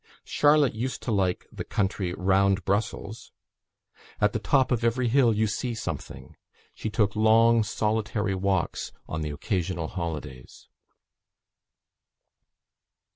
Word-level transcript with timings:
Charlotte 0.25 0.73
used 0.73 1.03
to 1.03 1.11
like 1.11 1.45
the 1.51 1.63
country 1.63 2.11
round 2.15 2.65
Brussels. 2.65 3.31
'At 4.19 4.33
the 4.33 4.39
top 4.39 4.71
of 4.71 4.83
every 4.83 5.07
hill 5.09 5.31
you 5.31 5.45
see 5.45 5.75
something.' 5.75 6.35
She 6.73 6.89
took, 6.89 7.15
long 7.15 7.63
solitary 7.63 8.33
walks 8.33 8.91
on 9.07 9.21
the 9.21 9.29
occasional 9.29 9.89
holidays." 9.89 10.67